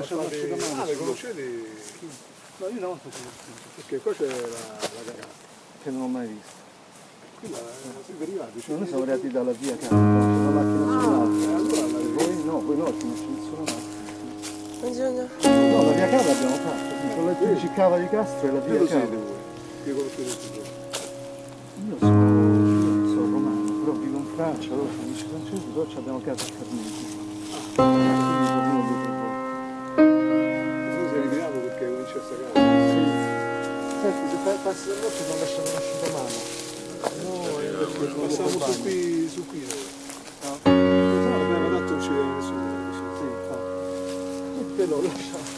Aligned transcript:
lasciato 0.00 0.22
fare- 0.22 0.48
l'asciugamano 0.48 0.82
Ah, 0.82 0.84
le 0.84 0.92
sul 0.94 1.00
conoscete? 1.04 1.42
No, 2.60 2.66
io 2.66 2.76
una 2.76 2.86
volta 2.86 3.08
ci 3.10 3.22
Perché 3.76 3.96
qua 3.98 4.12
c'è 4.12 4.26
la, 4.26 4.36
la 4.36 4.88
cagata. 5.04 5.26
che 5.82 5.90
non 5.90 6.00
ho 6.02 6.08
mai 6.08 6.26
visto. 6.26 6.58
Qui 7.40 7.50
la, 7.50 7.58
siete 8.04 8.22
arrivati? 8.22 8.62
Noi 8.66 8.86
siamo 8.86 9.02
arrivati 9.02 9.28
dalla 9.30 9.52
via 9.52 9.76
che 9.76 9.86
hanno 9.88 10.44
la 10.44 10.60
macchina 10.60 11.00
sull'altra. 11.00 11.56
allora 11.56 11.80
la 11.80 12.08
voi 12.12 12.44
no, 12.44 12.60
voi 12.62 12.76
no, 12.76 12.84
ce 12.98 13.06
ne 13.06 13.16
sono 13.16 13.42
solo 13.44 13.62
una. 13.62 13.72
Buongiorno. 14.80 15.28
No, 15.40 15.82
la 15.84 15.92
via 15.92 16.08
cava 16.08 16.22
l'abbiamo 16.24 16.56
fatta. 16.56 17.14
Con 17.14 17.24
la 17.26 17.38
Giudici 17.38 17.70
Cava 17.74 17.98
di 17.98 18.08
Castro 18.08 18.48
e 18.48 18.52
la 18.52 18.60
via 18.60 18.86
cava. 18.86 19.06
Che 19.84 19.94
conoscete 19.94 20.30
tutti? 20.36 20.58
Io 21.88 21.96
sono, 21.98 23.06
sono 23.08 23.30
romano, 23.32 23.72
però 23.84 23.92
vivo 23.92 24.18
in 24.18 24.26
Francia, 24.34 24.68
loro 24.68 24.88
sono 24.90 25.02
amici 25.02 25.24
francesi, 25.26 25.62
però 25.72 25.86
ci 25.88 25.96
abbiamo 25.96 26.20
casa 26.20 26.44
a 26.44 26.46
Carnesi. 26.58 28.29
Senti, 34.10 34.36
se 34.42 34.58
passi 34.64 34.88
dall'occhio 34.88 35.24
non 35.28 35.38
lascia 35.38 35.62
l'asciugamano. 35.72 36.28
No, 37.22 37.34
no 37.78 38.26
passiamo 38.26 38.48
su 38.50 38.82
qui, 38.82 39.28
su 39.32 39.46
qui 39.46 39.60
noi. 39.60 39.86
No? 40.42 40.58
No, 40.64 41.34
abbiamo 41.44 41.68
detto 41.78 41.96
c'è 41.96 42.10
nessuno. 42.10 42.58
Sì, 43.18 43.24
no. 43.48 44.74
Te 44.74 44.84
lasciamo. 44.86 45.49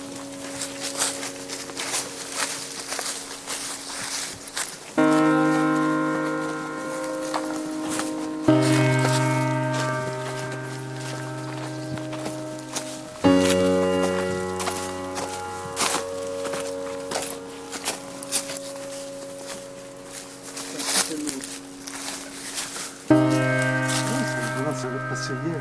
Passeggero. 25.33 25.59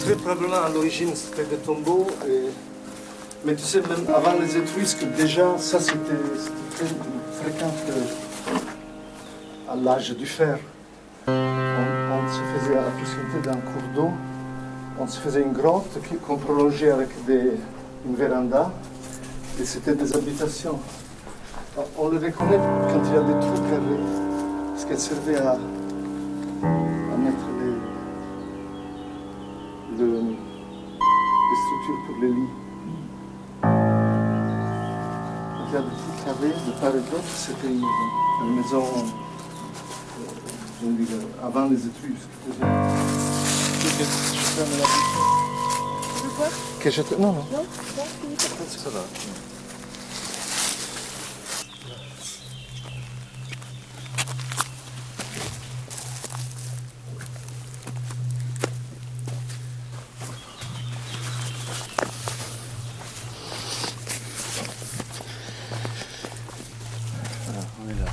Très 0.00 0.14
probablement 0.14 0.62
à 0.64 0.68
l'origine 0.70 1.14
c'était 1.14 1.44
des 1.44 1.56
tombeaux. 1.56 2.06
Mais 3.44 3.54
tu 3.54 3.62
sais, 3.62 3.80
même 3.80 4.06
avant 4.14 4.34
les 4.40 4.56
Étrusques, 4.56 5.04
déjà 5.16 5.56
ça 5.58 5.78
c'était 5.80 6.00
fréquent 7.32 7.72
que, 7.86 9.70
à 9.70 9.76
l'âge 9.76 10.10
du 10.16 10.26
fer. 10.26 10.58
On, 11.28 12.28
se 12.28 12.40
faisait 12.58 12.76
à 12.76 12.82
la 12.82 12.90
proximité 12.90 13.38
d'un 13.44 13.60
cours 13.60 13.88
d'eau, 13.94 14.10
on 14.98 15.06
se 15.06 15.20
faisait 15.20 15.42
une 15.42 15.52
grotte 15.52 15.96
qu'on 16.26 16.36
prolongeait 16.36 16.90
avec 16.90 17.10
une 17.28 18.14
véranda 18.16 18.72
et 19.60 19.64
c'était 19.64 19.94
des 19.94 20.14
habitations. 20.16 20.78
On- 21.98 22.08
le 22.08 22.16
reconnaît 22.18 22.58
quand 22.58 23.02
il 23.04 23.14
y 23.14 23.16
a 23.16 23.22
des 23.22 23.38
trous 23.40 23.62
carrés, 23.68 24.00
parce 24.72 24.84
qu'elle 24.86 24.98
servait 25.00 25.36
à, 25.38 25.52
à 25.52 25.56
mettre 27.16 27.46
les, 27.60 27.74
le- 29.98 30.20
les 30.20 31.58
structures 31.62 32.00
pour 32.06 32.16
les 32.22 32.28
lits. 32.28 32.54
Il 35.68 35.72
y 35.72 35.76
a 35.76 35.80
des 35.80 35.96
trous 35.96 36.16
carrés 36.24 36.54
de 36.66 36.72
part 36.80 36.94
et 36.96 37.00
d'autre, 37.10 37.32
c'était 37.34 37.68
une, 37.68 37.84
une 38.46 38.54
maison 38.56 38.84
euh, 40.84 41.46
avant 41.46 41.66
les 41.66 41.76
Étrusques. 41.86 42.30
Quoi 46.36 46.48
Que 46.80 46.90
je 46.90 47.02
te... 47.02 47.14
Non, 47.14 47.32
non. 47.32 47.46
Non 47.50 47.58
Non, 47.62 48.04
Philippe 48.20 48.40
Ça 48.68 48.90
va. 48.90 49.00
Voilà, 67.46 67.60
on 67.84 67.90
est 67.90 67.94
là. 68.04 68.10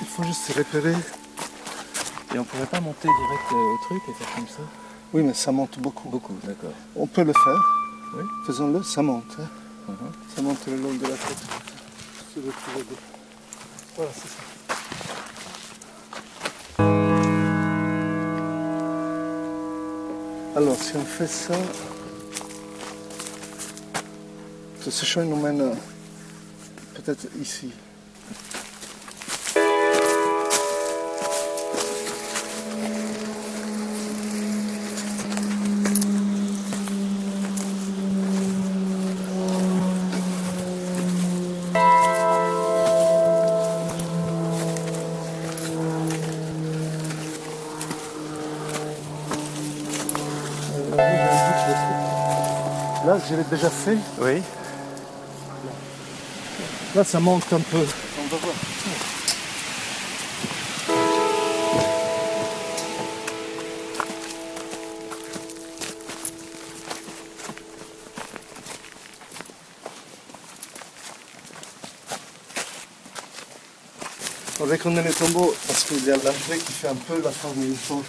Il 0.00 0.06
faut 0.06 0.22
juste 0.24 0.46
se 0.46 0.58
repérer. 0.58 0.94
Et 2.34 2.38
on 2.38 2.44
pourrait 2.44 2.66
pas 2.66 2.80
monter 2.80 3.08
direct 3.08 3.52
euh, 3.52 3.56
au 3.56 3.78
truc 3.84 4.02
et 4.08 4.12
faire 4.12 4.34
comme 4.34 4.48
ça 4.48 4.83
Oui, 5.14 5.22
mais 5.22 5.32
ça 5.34 5.52
monte 5.52 5.78
beaucoup. 5.78 6.08
Beaucoup, 6.08 6.36
d'accord. 6.42 6.72
On 6.96 7.06
peut 7.06 7.22
le 7.22 7.32
faire. 7.32 7.62
Oui. 8.16 8.24
Faisons-le, 8.46 8.82
ça 8.82 9.00
monte. 9.00 9.24
hein. 9.40 9.46
Mhm. 9.88 10.12
Ça 10.34 10.42
monte 10.42 10.66
le 10.66 10.76
long 10.76 10.92
de 10.94 11.02
la 11.02 11.10
côte. 11.10 11.36
Voilà, 13.96 14.10
c'est 14.12 14.28
ça. 14.28 14.42
Alors, 20.56 20.76
si 20.76 20.96
on 20.96 21.04
fait 21.04 21.26
ça, 21.26 21.54
ce 24.80 25.04
chemin 25.04 25.26
nous 25.26 25.36
mène 25.36 25.60
euh, 25.60 25.74
peut-être 26.94 27.26
ici. 27.40 27.72
Là, 53.06 53.18
je 53.28 53.34
l'ai 53.34 53.44
déjà 53.44 53.68
fait. 53.70 53.98
Oui. 54.18 54.42
Là, 56.94 57.04
ça 57.04 57.20
monte 57.20 57.52
un 57.52 57.60
peu. 57.60 57.78
On 57.78 58.26
va 58.28 58.36
voir. 58.36 58.54
On 74.60 74.64
reconnaît 74.66 75.02
les 75.02 75.12
tombeaux 75.12 75.54
parce 75.66 75.84
qu'il 75.84 76.04
y 76.04 76.10
a 76.10 76.14
l'entrée 76.16 76.58
qui 76.58 76.72
fait 76.72 76.88
un 76.88 76.94
peu 76.94 77.20
la 77.22 77.30
forme 77.30 77.56
d'une 77.56 77.74
porte. 77.74 78.04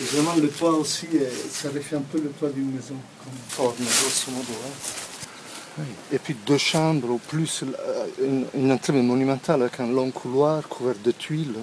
Et 0.00 0.04
vraiment, 0.04 0.34
le 0.34 0.48
toit 0.48 0.72
aussi, 0.72 1.06
euh, 1.14 1.30
ça 1.50 1.68
refait 1.68 1.96
un 1.96 2.00
peu 2.00 2.18
le 2.18 2.30
toit 2.30 2.48
d'une 2.50 2.72
maison, 2.72 2.96
comme 3.22 3.32
forme, 3.48 3.76
grosso 3.76 4.30
modo. 4.32 4.52
hein. 4.66 5.82
Et 6.12 6.18
puis 6.18 6.36
deux 6.46 6.58
chambres, 6.58 7.10
au 7.10 7.18
plus 7.18 7.62
euh, 7.64 8.06
une, 8.22 8.46
une 8.54 8.72
entrée 8.72 8.92
monumentale 8.92 9.62
avec 9.62 9.78
un 9.80 9.86
long 9.88 10.10
couloir 10.10 10.66
couvert 10.68 10.94
de 11.02 11.10
tuiles. 11.10 11.54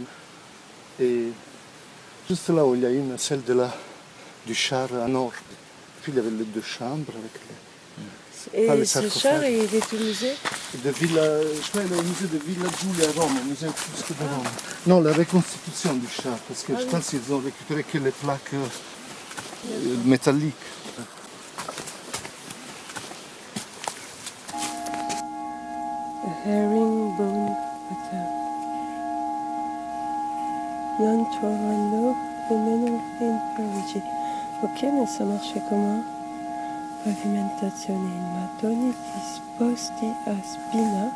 Et 1.00 1.28
juste 2.30 2.50
là 2.50 2.66
où 2.66 2.76
il 2.76 2.82
y 2.82 2.86
a 2.86 2.90
une, 2.90 3.18
celle 3.18 3.44
de 3.44 3.54
la, 3.54 3.74
du 4.46 4.54
char 4.56 4.88
à 5.04 5.08
nord. 5.08 5.34
Puis 6.02 6.12
il 6.12 6.16
y 6.16 6.20
avait 6.20 6.30
les 6.30 6.44
deux 6.46 6.62
chambres 6.62 7.12
avec 7.14 7.34
les, 7.48 7.56
Et 8.54 8.68
le 8.68 8.86
ce 8.86 9.08
char, 9.10 9.44
il 9.46 9.64
est 9.64 9.94
au 9.94 9.98
musée 9.98 10.36
de 10.84 10.90
Villa, 10.92 11.24
je 11.42 11.70
crois 11.70 11.82
le 11.84 11.96
musée 11.96 12.28
de 12.32 12.38
Villa 12.46 12.68
Giulia 12.80 13.08
à 13.10 13.22
Rome, 13.22 13.38
au 13.42 13.50
musée 13.50 13.68
de 13.68 13.72
Rome. 14.20 14.44
Non, 14.88 15.02
la 15.02 15.14
reconstitution 15.14 15.94
du 15.96 16.08
char, 16.08 16.38
parce 16.48 16.64
que 16.64 16.74
Ah 16.74 16.80
je 16.80 16.86
oui. 16.86 16.90
pense 16.92 17.08
qu'ils 17.10 17.34
ont 17.34 17.40
récupéré 17.40 17.84
que 17.84 17.98
les 17.98 18.12
plaques 18.12 18.54
euh, 18.54 19.96
métalliques. 20.06 20.54
A 26.24 26.50
herringbone 26.50 27.56
hotel. 27.92 28.28
Non 31.00 31.26
trovando 31.34 32.16
nemmeno 32.50 33.02
in 33.22 33.40
Parigi. 33.56 34.02
Ok, 34.64 34.84
mais 34.94 35.08
ça 35.08 35.24
marchait 35.26 35.62
comment? 35.70 36.04
Pavimentazione 37.04 38.12
in 38.12 38.34
mattoni 38.34 38.94
disposti 39.16 40.06
a 40.26 40.36
spina. 40.44 41.12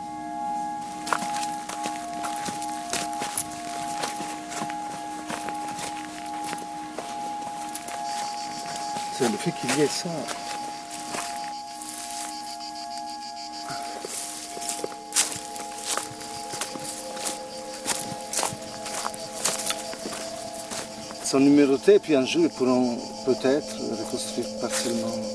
C'est 9.13 9.29
le 9.29 9.37
fait 9.37 9.51
qu'il 9.51 9.77
y 9.77 9.81
ait 9.83 9.87
ça 9.87 10.09
sont 21.35 21.39
numérotés, 21.41 21.99
puis 21.99 22.15
un 22.15 22.25
jour 22.25 22.43
ils 22.43 22.49
pourront 22.49 22.97
peut-être 23.25 23.75
reconstruire 23.99 24.47
partiellement. 24.61 25.34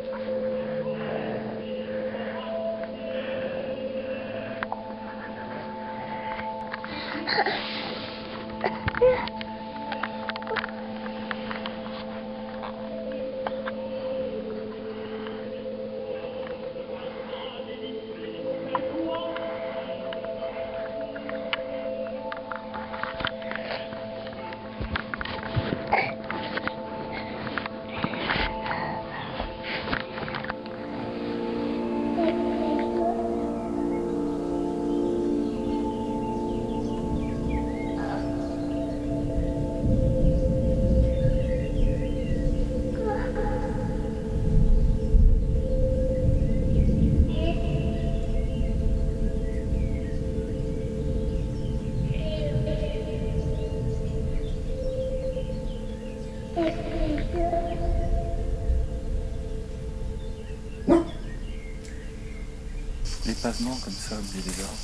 Les 63.43 63.49
pavements 63.49 63.79
comme 63.83 63.93
ça, 63.93 64.15
au 64.15 64.21
milieu 64.21 64.43
des 64.43 64.61
arbres. 64.61 64.77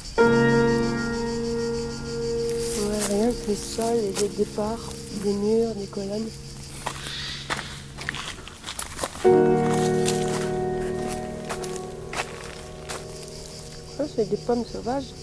Ouais, 2.90 3.02
rien 3.08 3.32
que 3.32 3.50
le 3.50 3.56
sol, 3.56 3.98
les 4.02 4.16
jets 4.16 4.30
de 4.30 4.36
départ, 4.36 4.80
des 5.24 5.34
murs, 5.34 5.76
des 5.76 5.86
colonnes. 5.86 6.30
Ça, 13.96 14.06
c'est 14.16 14.28
des 14.28 14.38
pommes 14.38 14.66
sauvages. 14.66 15.14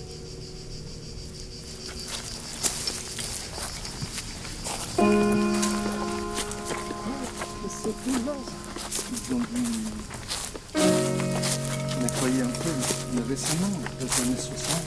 Nettoyer 12.24 12.42
un 12.42 12.46
peu, 12.48 12.70
mais 13.14 13.22
récemment, 13.28 13.68
dans 14.00 14.06
les 14.06 14.22
années 14.22 14.40
60. 14.40 14.80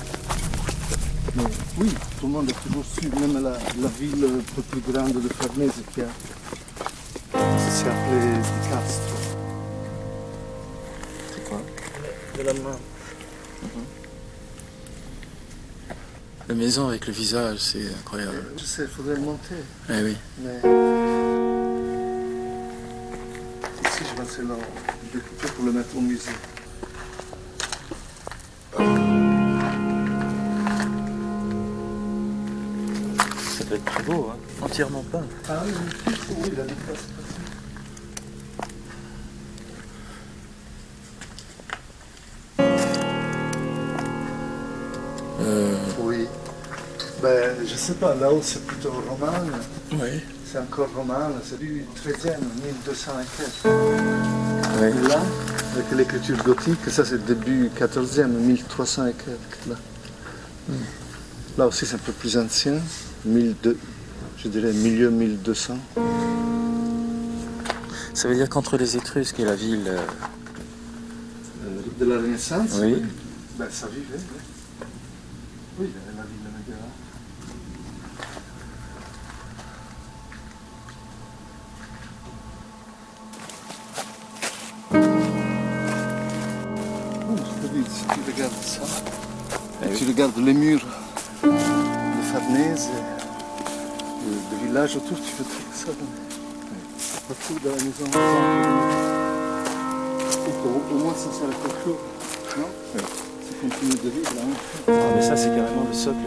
Mais 1.36 1.44
oui, 1.78 1.90
tout 2.20 2.28
le 2.28 2.34
monde 2.34 2.50
a 2.50 2.54
toujours 2.68 2.84
su, 2.86 3.08
même 3.10 3.44
la, 3.44 3.52
la 3.52 3.88
ville 4.00 4.26
un 4.26 4.42
peu 4.56 4.62
plus 4.64 4.82
grande 4.92 5.14
de 5.14 5.30
Farnese 5.30 5.72
qui 5.94 6.02
a, 6.02 6.06
ça 7.34 7.70
s'est 7.72 7.88
appelé 7.90 8.32
Di 8.42 8.70
Castro. 8.70 9.18
C'est 11.36 11.44
quoi? 11.50 11.62
De 12.38 12.44
la 12.44 12.54
main. 12.54 12.78
La 16.50 16.56
maison 16.56 16.88
avec 16.88 17.06
le 17.08 17.14
visage, 17.14 17.58
c'est 17.60 17.86
incroyable. 18.00 18.46
Je 18.58 18.64
sais, 18.64 18.84
il 18.84 18.88
faudrait 18.88 19.16
le 19.16 19.22
monter, 19.22 19.56
Eh 19.90 20.02
oui. 20.02 20.16
mais 20.42 20.56
ici 23.84 24.00
je 24.00 24.16
vais 24.22 24.28
essayer 24.28 24.44
de 24.44 24.48
le 24.48 24.56
découper 25.14 25.48
pour 25.56 25.66
le 25.66 25.72
mettre 25.74 25.96
au 25.98 26.02
musée. 26.02 26.32
Doit 33.68 33.78
être 33.78 33.86
très 33.86 34.04
beau, 34.04 34.30
hein. 34.32 34.38
Entièrement 34.62 35.04
peint. 35.12 35.24
Ah 35.50 35.62
oui, 35.66 36.14
oui, 36.44 36.52
la. 36.58 36.64
Euh, 45.40 45.76
Oui. 46.00 46.28
Ben, 47.22 47.56
je 47.66 47.76
sais 47.76 47.94
pas, 47.94 48.14
là-haut 48.16 48.42
c'est 48.44 48.64
plutôt 48.66 48.92
roman. 48.92 49.34
oui. 49.94 50.22
C'est 50.50 50.60
encore 50.60 50.88
roman, 50.96 51.30
c'est 51.44 51.60
du 51.60 51.84
13e, 52.06 52.38
1200 52.86 53.12
et 53.20 53.26
quelques. 53.38 53.76
Oui. 54.80 54.88
Et 54.88 55.08
là, 55.10 55.20
avec 55.74 55.92
l'écriture 55.92 56.38
gothique, 56.44 56.80
ça 56.90 57.04
c'est 57.04 57.26
début 57.26 57.70
14e, 57.78 58.28
1300 58.28 59.08
et 59.08 59.14
quelques. 59.14 59.66
Là, 59.68 59.76
là 61.58 61.68
aussi 61.68 61.86
c'est 61.86 61.96
un 61.96 62.00
peu 62.00 62.14
plus 62.14 62.38
ancien, 62.38 62.76
1200, 63.26 63.78
je 64.38 64.48
dirais 64.50 64.74
milieu 64.74 65.10
1200. 65.10 65.78
Ça 68.14 68.28
veut 68.28 68.36
dire 68.36 68.50
qu'entre 68.50 68.78
les 68.78 68.98
Étrusques 68.98 69.40
et 69.40 69.46
la 69.46 69.56
ville, 69.56 69.84
euh, 69.88 70.00
Euh, 71.66 71.82
de 72.00 72.06
la 72.06 72.18
Renaissance, 72.18 72.72
Oui. 72.82 73.02
Ben, 73.60 73.68
ça 73.70 73.88
vivait, 73.88 74.16
oui. 74.16 74.42
Oui, 75.80 75.90
la 76.16 76.24
ville 76.24 76.38
te 87.62 87.74
dis, 87.74 87.84
si 87.90 88.06
tu 88.06 88.32
regardes 88.32 88.54
ça, 88.64 88.82
Eh 89.82 89.86
et 89.86 89.90
oui. 89.92 89.98
tu 89.98 90.06
regardes 90.08 90.38
les 90.38 90.54
murs 90.54 90.86
de 91.44 92.22
Farnèse, 92.32 92.88
le, 94.28 94.58
le 94.58 94.68
village 94.68 94.96
autour, 94.96 95.18
tu 95.18 95.32
peux 95.38 95.44
trouver 95.44 95.74
ça 95.74 95.88
dans- 95.88 97.28
partout 97.28 97.60
dans 97.64 97.72
la 97.72 97.84
maison. 97.84 98.06
Au, 100.66 100.94
au 100.94 100.98
moins, 101.00 101.14
ça 101.14 101.32
sera 101.32 101.48
quelque 101.52 101.84
chose, 101.84 101.96
non 102.58 102.70
Oui. 102.96 103.02
Continue 103.62 103.92
de 104.04 104.10
vivre 104.10 104.34
là. 104.36 104.42
hein. 104.44 104.56
ah, 104.90 104.92
mais 105.16 105.22
ça 105.22 105.36
c'est 105.36 105.48
carrément 105.50 105.86
le 105.90 105.94
socle 105.94 106.18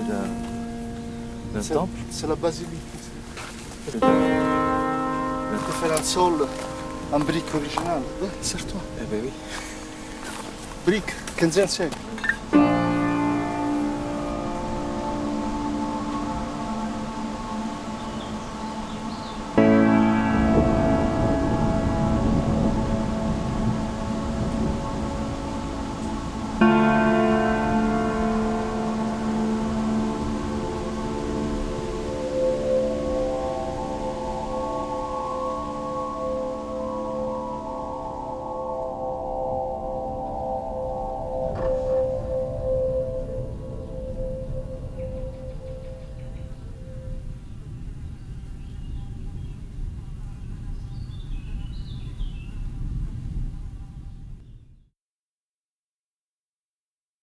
d'un 1.55 1.61
temple. 1.75 1.99
C'est 2.11 2.27
la 2.27 2.35
basilique. 2.35 2.71
que 3.93 3.99
d'un- 3.99 4.09
On 4.09 5.59
peut 5.67 5.87
faire 5.89 5.99
un 5.99 6.03
sol 6.03 6.47
en 7.13 7.19
brique 7.21 7.45
originale. 7.55 8.03
Ouais, 8.21 8.29
serre-toi. 8.43 8.81
Eh 9.01 9.05
ben 9.05 9.21
oui. 9.25 9.31
Brique, 10.87 11.13
15e 11.39 11.69
siècle. 11.69 11.97